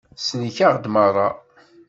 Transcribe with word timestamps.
Tsellek-aɣ-d 0.17 0.85
merra. 0.93 1.27